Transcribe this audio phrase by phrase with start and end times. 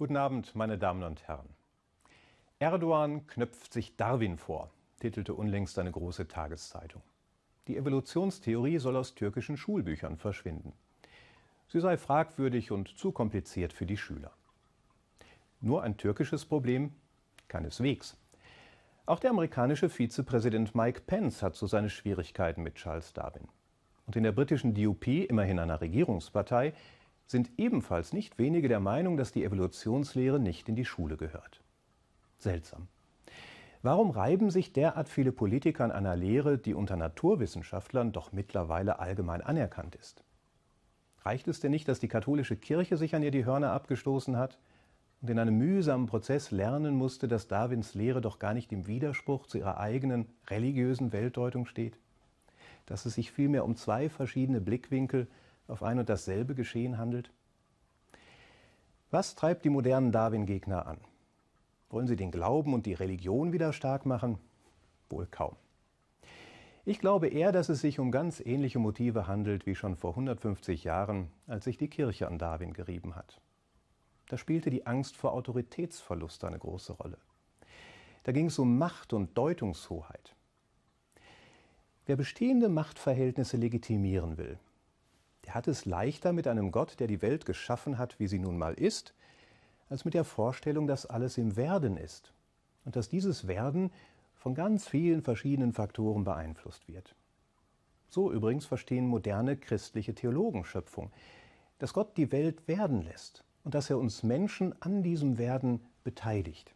[0.00, 1.50] Guten Abend, meine Damen und Herren.
[2.58, 7.02] Erdogan knöpft sich Darwin vor, titelte unlängst eine große Tageszeitung.
[7.68, 10.72] Die Evolutionstheorie soll aus türkischen Schulbüchern verschwinden.
[11.68, 14.30] Sie sei fragwürdig und zu kompliziert für die Schüler.
[15.60, 16.94] Nur ein türkisches Problem?
[17.48, 18.16] Keineswegs.
[19.04, 23.48] Auch der amerikanische Vizepräsident Mike Pence hat so seine Schwierigkeiten mit Charles Darwin.
[24.06, 26.72] Und in der britischen DUP, immerhin einer Regierungspartei,
[27.30, 31.62] sind ebenfalls nicht wenige der Meinung, dass die Evolutionslehre nicht in die Schule gehört.
[32.38, 32.88] Seltsam.
[33.82, 39.42] Warum reiben sich derart viele Politiker an einer Lehre, die unter Naturwissenschaftlern doch mittlerweile allgemein
[39.42, 40.24] anerkannt ist?
[41.24, 44.58] Reicht es denn nicht, dass die katholische Kirche sich an ihr die Hörner abgestoßen hat
[45.22, 49.46] und in einem mühsamen Prozess lernen musste, dass Darwins Lehre doch gar nicht im Widerspruch
[49.46, 51.96] zu ihrer eigenen religiösen Weltdeutung steht?
[52.86, 55.28] Dass es sich vielmehr um zwei verschiedene Blickwinkel
[55.70, 57.30] auf ein und dasselbe Geschehen handelt?
[59.10, 60.98] Was treibt die modernen Darwin-Gegner an?
[61.88, 64.38] Wollen sie den Glauben und die Religion wieder stark machen?
[65.08, 65.56] Wohl kaum.
[66.84, 70.84] Ich glaube eher, dass es sich um ganz ähnliche Motive handelt wie schon vor 150
[70.84, 73.40] Jahren, als sich die Kirche an Darwin gerieben hat.
[74.28, 77.18] Da spielte die Angst vor Autoritätsverlust eine große Rolle.
[78.22, 80.34] Da ging es um Macht und Deutungshoheit.
[82.06, 84.58] Wer bestehende Machtverhältnisse legitimieren will,
[85.46, 88.58] der hat es leichter mit einem Gott, der die Welt geschaffen hat, wie sie nun
[88.58, 89.14] mal ist,
[89.88, 92.32] als mit der Vorstellung, dass alles im Werden ist
[92.84, 93.90] und dass dieses Werden
[94.34, 97.14] von ganz vielen verschiedenen Faktoren beeinflusst wird.
[98.08, 101.10] So übrigens verstehen moderne christliche Theologen Schöpfung,
[101.78, 106.74] dass Gott die Welt werden lässt und dass er uns Menschen an diesem Werden beteiligt.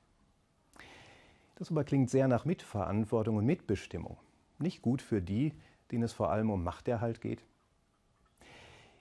[1.56, 4.16] Das aber klingt sehr nach Mitverantwortung und Mitbestimmung.
[4.58, 5.52] Nicht gut für die,
[5.90, 7.42] denen es vor allem um Machterhalt geht.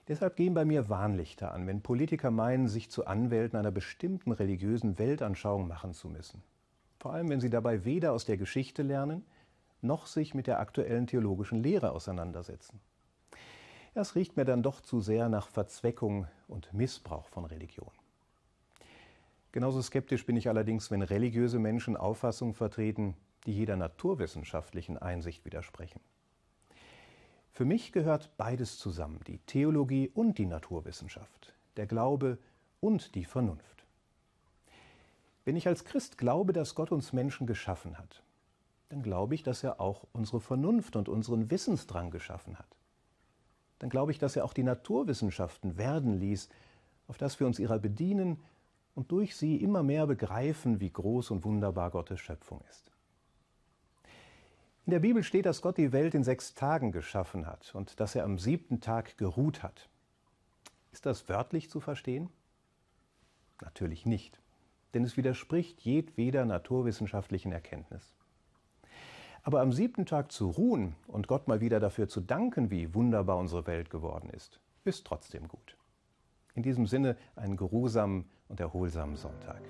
[0.08, 4.98] Deshalb gehen bei mir Warnlichter an, wenn Politiker meinen, sich zu Anwälten einer bestimmten religiösen
[4.98, 6.42] Weltanschauung machen zu müssen.
[6.98, 9.24] Vor allem, wenn sie dabei weder aus der Geschichte lernen,
[9.80, 12.80] noch sich mit der aktuellen theologischen Lehre auseinandersetzen.
[13.94, 17.90] Das riecht mir dann doch zu sehr nach Verzweckung und Missbrauch von Religion.
[19.52, 23.14] Genauso skeptisch bin ich allerdings, wenn religiöse Menschen Auffassungen vertreten,
[23.46, 26.00] die jeder naturwissenschaftlichen Einsicht widersprechen.
[27.54, 32.36] Für mich gehört beides zusammen, die Theologie und die Naturwissenschaft, der Glaube
[32.80, 33.84] und die Vernunft.
[35.44, 38.24] Wenn ich als Christ glaube, dass Gott uns Menschen geschaffen hat,
[38.88, 42.76] dann glaube ich, dass er auch unsere Vernunft und unseren Wissensdrang geschaffen hat.
[43.78, 46.48] Dann glaube ich, dass er auch die Naturwissenschaften werden ließ,
[47.06, 48.42] auf dass wir uns ihrer bedienen
[48.96, 52.93] und durch sie immer mehr begreifen, wie groß und wunderbar Gottes Schöpfung ist.
[54.86, 58.14] In der Bibel steht, dass Gott die Welt in sechs Tagen geschaffen hat und dass
[58.14, 59.88] er am siebten Tag geruht hat.
[60.92, 62.28] Ist das wörtlich zu verstehen?
[63.62, 64.40] Natürlich nicht,
[64.92, 68.14] denn es widerspricht jedweder naturwissenschaftlichen Erkenntnis.
[69.42, 73.38] Aber am siebten Tag zu ruhen und Gott mal wieder dafür zu danken, wie wunderbar
[73.38, 75.78] unsere Welt geworden ist, ist trotzdem gut.
[76.54, 79.62] In diesem Sinne einen geruhsamen und erholsamen Sonntag.